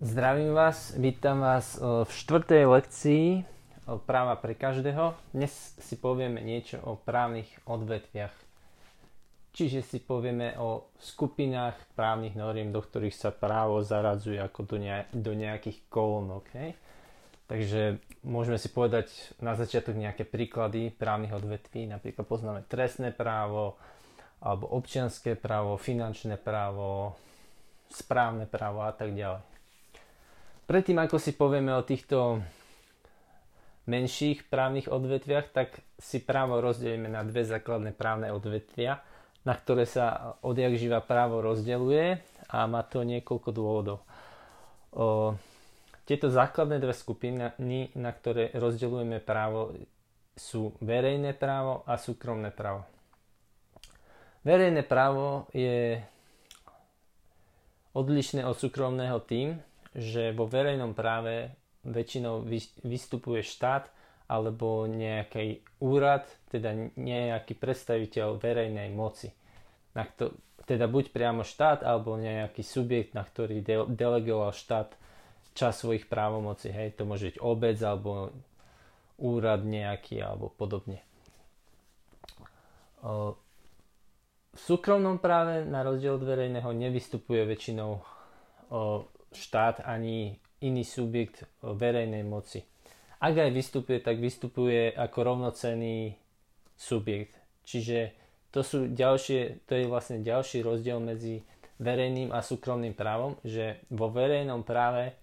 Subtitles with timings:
[0.00, 3.44] Zdravím vás, vítam vás v štvrtej lekcii
[4.08, 5.12] práva pre každého.
[5.36, 8.32] Dnes si povieme niečo o právnych odvetviach.
[9.52, 15.04] Čiže si povieme o skupinách právnych noriem, do ktorých sa právo zaradzuje ako do, ne-
[15.12, 16.48] do nejakých kolónok.
[16.56, 16.80] Hej?
[17.44, 21.84] Takže môžeme si povedať na začiatok nejaké príklady právnych odvetví.
[21.84, 23.76] Napríklad poznáme trestné právo,
[24.40, 27.20] alebo občianské právo, finančné právo,
[27.92, 29.49] správne právo a tak ďalej.
[30.70, 32.46] Predtým, ako si povieme o týchto
[33.90, 39.02] menších právnych odvetviach, tak si právo rozdelíme na dve základné právne odvetvia,
[39.42, 42.22] na ktoré sa odjak živa právo rozdeluje
[42.54, 43.98] a má to niekoľko dôvodov.
[44.94, 45.34] O,
[46.06, 49.74] tieto základné dve skupiny, na ktoré rozdeľujeme právo,
[50.38, 52.86] sú verejné právo a súkromné právo.
[54.46, 55.98] Verejné právo je
[57.90, 59.58] odlišné od súkromného tým,
[59.94, 62.46] že vo verejnom práve väčšinou
[62.84, 63.88] vystupuje štát
[64.30, 69.34] alebo nejaký úrad, teda nejaký predstaviteľ verejnej moci.
[69.98, 70.38] Na to,
[70.70, 74.94] teda buď priamo štát alebo nejaký subjekt, na ktorý de- delegoval štát
[75.50, 76.70] čas svojich právomocí.
[76.70, 78.30] Hej, to môže byť obec alebo
[79.18, 81.02] úrad nejaký alebo podobne.
[84.50, 87.98] V súkromnom práve na rozdiel od verejného nevystupuje väčšinou
[89.30, 92.66] štát ani iný subjekt verejnej moci.
[93.20, 96.16] Ak aj vystupuje, tak vystupuje ako rovnocenný
[96.76, 97.36] subjekt.
[97.68, 98.16] Čiže
[98.48, 101.44] to, sú ďalšie, to je vlastne ďalší rozdiel medzi
[101.80, 105.16] verejným a súkromným právom, že vo verejnom práve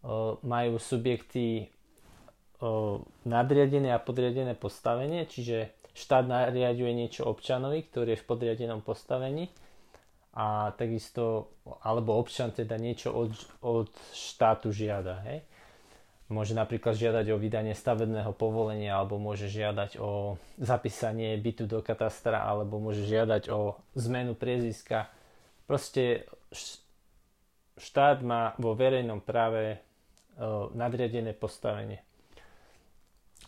[0.00, 1.68] o, majú subjekty
[2.60, 9.48] o, nadriadené a podriadené postavenie, čiže štát nariaduje niečo občanovi, ktorý je v podriadenom postavení
[10.34, 11.54] a takisto,
[11.86, 13.30] alebo občan teda niečo od,
[13.62, 15.22] od štátu žiada.
[15.30, 15.46] Hej?
[16.26, 22.42] Môže napríklad žiadať o vydanie stavebného povolenia, alebo môže žiadať o zapísanie bytu do katastra,
[22.42, 25.06] alebo môže žiadať o zmenu priezviska.
[25.70, 26.26] Proste
[27.78, 29.78] štát má vo verejnom práve
[30.74, 32.02] nadriadené postavenie.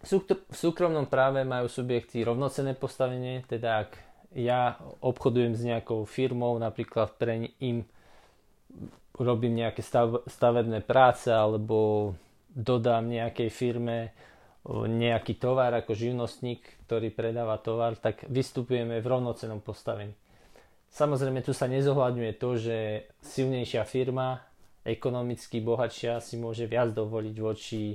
[0.00, 7.14] V súkromnom práve majú subjekty rovnocenné postavenie, teda ak ja obchodujem s nejakou firmou, napríklad
[7.18, 7.82] pre im
[9.18, 12.12] robím nejaké stav, stavebné práce alebo
[12.54, 14.14] dodám nejakej firme
[14.68, 20.12] nejaký tovar ako živnostník, ktorý predáva tovar, tak vystupujeme v rovnocenom postavení.
[20.90, 22.76] Samozrejme tu sa nezohľadňuje to, že
[23.24, 24.42] silnejšia firma,
[24.84, 27.94] ekonomicky bohatšia si môže viac dovoliť voči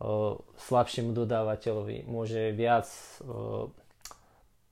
[0.00, 2.88] o, slabšiemu dodávateľovi, môže viac
[3.22, 3.68] o,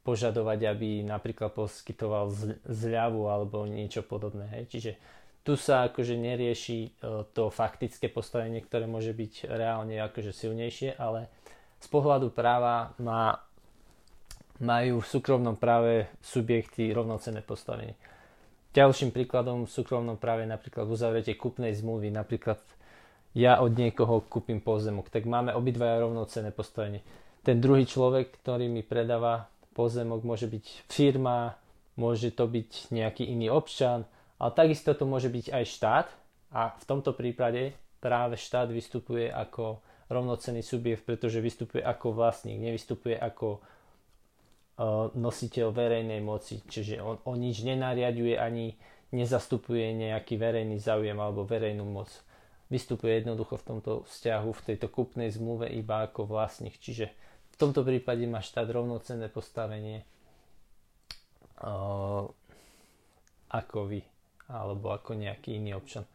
[0.01, 2.33] požadovať, aby napríklad poskytoval
[2.65, 4.49] zľavu alebo niečo podobné.
[4.57, 4.65] Hej.
[4.73, 4.93] Čiže
[5.45, 6.91] tu sa akože nerieši e,
[7.33, 11.29] to faktické postavenie, ktoré môže byť reálne akože silnejšie, ale
[11.81, 13.41] z pohľadu práva má,
[14.61, 17.97] majú v súkromnom práve subjekty rovnocenné postavenie.
[18.71, 22.61] Ďalším príkladom v súkromnom práve je napríklad uzavretie kupnej zmluvy, napríklad
[23.35, 27.03] ja od niekoho kúpim pozemok, tak máme obidvaja rovnocenné postavenie.
[27.41, 31.57] Ten druhý človek, ktorý mi predáva pozemok môže byť firma,
[31.95, 34.09] môže to byť nejaký iný občan,
[34.41, 36.09] ale takisto to môže byť aj štát
[36.51, 43.15] a v tomto prípade práve štát vystupuje ako rovnocenný subjekt, pretože vystupuje ako vlastník, nevystupuje
[43.15, 48.75] ako uh, nositeľ verejnej moci, čiže on, on nič nenariaduje ani
[49.11, 52.11] nezastupuje nejaký verejný záujem alebo verejnú moc.
[52.71, 56.79] Vystupuje jednoducho v tomto vzťahu, v tejto kupnej zmluve iba ako vlastník.
[56.79, 57.11] Čiže
[57.61, 60.03] tomto prípade má štát rovnocenné postavenie
[63.53, 64.01] ako vy
[64.49, 66.09] alebo ako nejaký iný občan.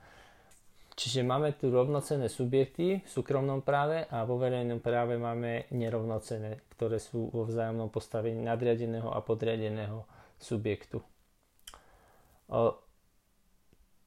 [0.96, 7.04] Čiže máme tu rovnocenné subjekty v súkromnom práve a vo verejnom práve máme nerovnocenné, ktoré
[7.04, 10.08] sú vo vzájomnom postavení nadriadeného a podriadeného
[10.40, 11.04] subjektu.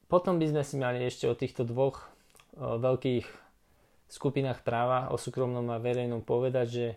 [0.09, 2.09] Potom by sme si mali ešte o týchto dvoch
[2.57, 3.25] veľkých
[4.09, 6.87] skupinách práva, o súkromnom a verejnom povedať, že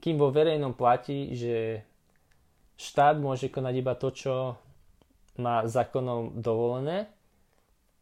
[0.00, 1.84] kým vo verejnom platí, že
[2.80, 4.34] štát môže konať iba to, čo
[5.36, 7.08] má zákonom dovolené,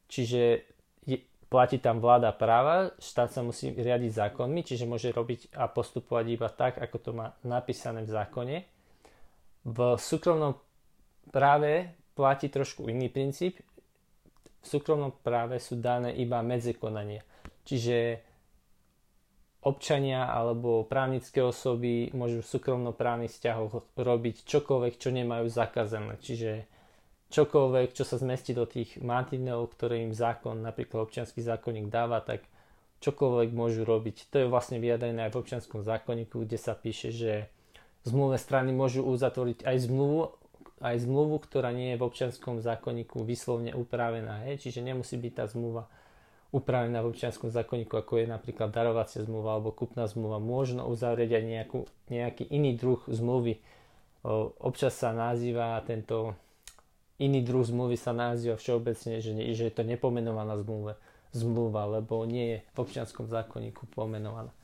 [0.06, 0.62] čiže
[1.04, 1.18] je,
[1.50, 6.48] platí tam vláda práva, štát sa musí riadiť zákonmi, čiže môže robiť a postupovať iba
[6.50, 8.56] tak, ako to má napísané v zákone.
[9.66, 10.56] V súkromnom
[11.34, 13.60] práve platí trošku iný princíp.
[14.58, 17.22] V súkromnom práve sú dané iba medzikonania.
[17.62, 18.27] Čiže
[19.62, 26.14] občania alebo právnické osoby môžu v súkromnoprávnych vzťahoch robiť čokoľvek, čo nemajú zakázané.
[26.22, 26.64] Čiže
[27.34, 32.46] čokoľvek, čo sa zmestí do tých mantinelov, ktoré im zákon, napríklad občianský zákonník dáva, tak
[33.02, 34.30] čokoľvek môžu robiť.
[34.30, 37.50] To je vlastne vyjadrené aj v občianskom zákonníku, kde sa píše, že
[38.06, 40.38] zmluvné strany môžu uzatvoriť aj zmluvu,
[40.78, 44.46] aj zmluvu, ktorá nie je v občianskom zákonníku vyslovne upravená.
[44.46, 44.66] Hej?
[44.66, 45.90] Čiže nemusí byť tá zmluva
[46.48, 50.40] upravená v občianskom zákonníku, ako je napríklad darovacia zmluva alebo kupná zmluva.
[50.40, 51.78] Možno uzavrieť aj nejakú,
[52.08, 53.60] nejaký iný druh zmluvy.
[54.24, 56.32] O, občas sa nazýva tento
[57.20, 60.96] iný druh zmluvy sa nazýva všeobecne, že, nie, že je to nepomenovaná zmluva,
[61.34, 64.54] zmluva, lebo nie je v občianskom zákonníku pomenovaná.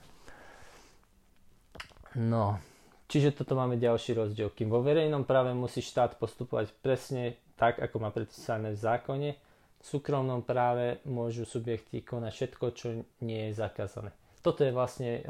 [2.15, 2.63] No,
[3.11, 4.55] čiže toto máme ďalší rozdiel.
[4.55, 9.31] Kým vo verejnom práve musí štát postupovať presne tak, ako má predpísané v zákone,
[9.85, 12.87] súkromnom práve môžu subjekty konať všetko, čo
[13.21, 14.17] nie je zakázané.
[14.41, 15.21] Toto je vlastne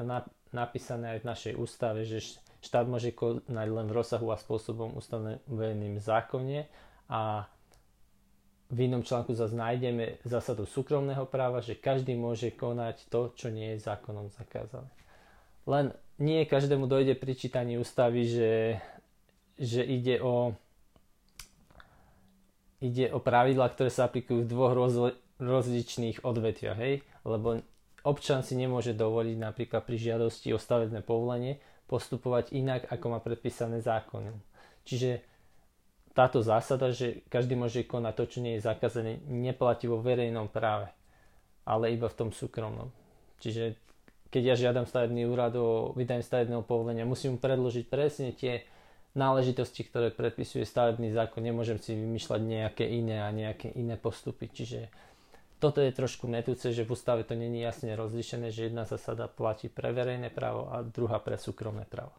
[0.55, 2.23] napísané aj v našej ústave, že
[2.63, 6.59] štát môže konať len v rozsahu a spôsobom ustanoveným v zákone
[7.11, 7.51] a
[8.71, 13.77] v inom článku zase nájdeme zásadu súkromného práva, že každý môže konať to, čo nie
[13.77, 14.89] je zákonom zakázané.
[15.69, 18.81] Len nie každému dojde pri čítaní ústavy, že,
[19.59, 20.57] že ide o
[22.85, 27.01] ide o pravidlá, ktoré sa aplikujú v dvoch rozli- rozličných odvetviach, hej?
[27.25, 27.65] Lebo
[28.05, 33.81] občan si nemôže dovoliť napríklad pri žiadosti o stavebné povolenie postupovať inak, ako má predpísané
[33.81, 34.37] zákonom.
[34.85, 35.25] Čiže
[36.13, 40.93] táto zásada, že každý môže konať to, čo nie je zakázané, neplatí vo verejnom práve,
[41.65, 42.93] ale iba v tom súkromnom.
[43.41, 43.81] Čiže
[44.31, 48.63] keď ja žiadam stavebný úrad o vydanie stavebného povolenia, musím mu predložiť presne tie
[49.15, 51.43] náležitosti, ktoré predpisuje stavebný zákon.
[51.43, 54.51] Nemôžem si vymýšľať nejaké iné a nejaké iné postupy.
[54.51, 54.91] Čiže
[55.63, 59.73] toto je trošku metúce, že v ústave to není jasne rozlišené, že jedna zásada platí
[59.73, 62.13] pre verejné právo a druhá pre súkromné právo.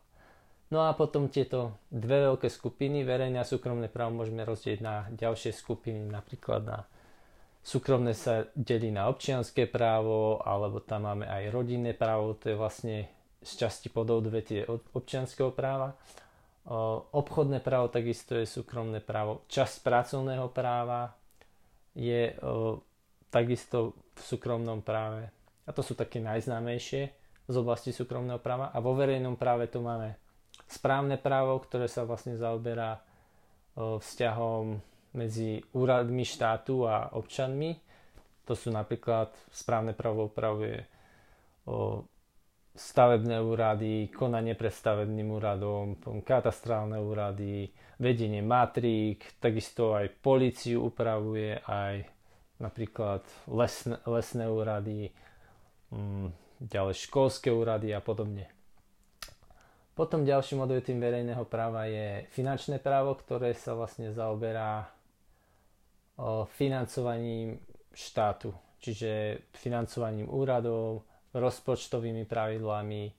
[0.73, 5.53] No a potom tieto dve veľké skupiny, verejné a súkromné právo, môžeme rozdieť na ďalšie
[5.53, 6.79] skupiny, napríklad na
[7.61, 12.97] súkromné sa delí na občianské právo, alebo tam máme aj rodinné právo, to je vlastne
[13.45, 15.93] z časti pododvetie od občianského práva.
[17.11, 19.45] Obchodné právo takisto je súkromné právo.
[19.45, 21.13] Časť pracovného práva
[21.93, 22.33] je
[23.29, 25.29] takisto v súkromnom práve.
[25.65, 27.03] A to sú také najznámejšie
[27.45, 28.73] z oblasti súkromného práva.
[28.73, 30.17] A vo verejnom práve tu máme
[30.65, 32.97] správne právo, ktoré sa vlastne zaoberá
[33.77, 34.81] vzťahom
[35.13, 37.77] medzi úradmi štátu a občanmi.
[38.49, 40.81] To sú napríklad správne právo upravuje
[42.75, 45.95] stavebné úrady, konanie pred stavebným úradom,
[46.27, 52.03] katastrálne úrady, vedenie matrík, takisto aj policiu upravuje, aj
[52.59, 55.09] napríklad lesné, lesné úrady,
[55.95, 56.27] mm,
[56.67, 58.51] ďalej školské úrady a podobne.
[59.95, 64.91] Potom ďalším odvetím verejného práva je finančné právo, ktoré sa vlastne zaoberá
[66.59, 67.63] financovaním
[67.95, 68.51] štátu,
[68.83, 73.11] čiže financovaním úradov, rozpočtovými pravidlami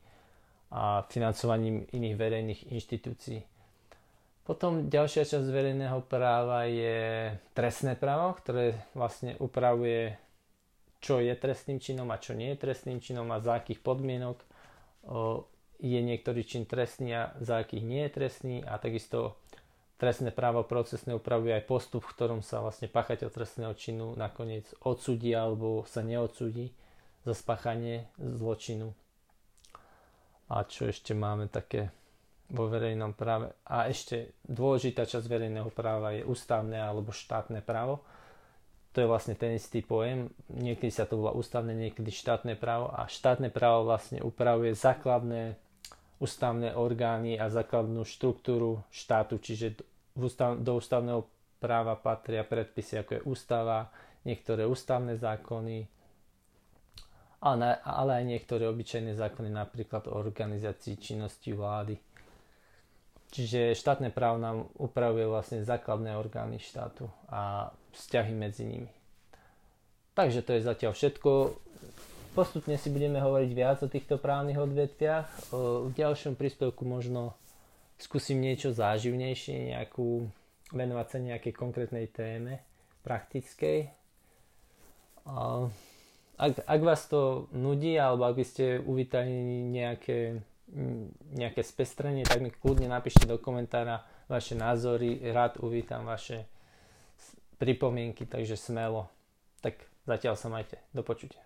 [0.73, 3.39] a financovaním iných verejných inštitúcií.
[4.47, 10.15] Potom ďalšia časť verejného práva je trestné právo, ktoré vlastne upravuje,
[11.03, 14.39] čo je trestným činom a čo nie je trestným činom a za akých podmienok
[15.83, 19.37] je niektorý čin trestný a za akých nie je trestný a takisto
[19.99, 25.35] trestné právo procesné upravuje aj postup, v ktorom sa vlastne páchateľ trestného činu nakoniec odsudí
[25.35, 26.71] alebo sa neodsudí
[27.27, 28.95] za spáchanie zločinu.
[30.47, 31.91] A čo ešte máme také
[32.47, 33.51] vo verejnom práve?
[33.67, 38.07] A ešte dôležitá časť verejného práva je ústavné alebo štátne právo
[38.97, 40.33] to je vlastne ten istý pojem.
[40.49, 45.53] Niekedy sa to volá ústavné, niekedy štátne právo a štátne právo vlastne upravuje základné
[46.17, 49.85] ústavné orgány a základnú štruktúru štátu, čiže
[50.65, 51.29] do ústavného
[51.61, 53.93] práva patria predpisy ako je ústava,
[54.25, 55.85] niektoré ústavné zákony,
[57.55, 61.95] ale aj niektoré obyčajné zákony, napríklad o organizácii činnosti vlády.
[63.31, 68.91] Čiže štátne právo nám upravuje vlastne základné orgány štátu a vzťahy medzi nimi.
[70.17, 71.31] Takže to je zatiaľ všetko.
[72.33, 75.53] Postupne si budeme hovoriť viac o týchto právnych odvetviach.
[75.53, 77.37] V ďalšom príspevku možno
[78.01, 80.25] skúsim niečo záživnejšie, nejakú,
[80.73, 82.61] venovať sa nejakej konkrétnej téme,
[83.05, 83.93] praktickej.
[86.37, 89.33] Ak, ak vás to nudí, alebo ak by ste uvítali
[89.73, 90.45] nejaké,
[91.33, 96.45] nejaké spestrenie, tak mi kľudne napíšte do komentára vaše názory, rád uvítam vaše
[97.57, 99.09] pripomienky, takže smelo.
[99.65, 100.77] Tak zatiaľ sa majte.
[100.93, 101.41] Do počutia.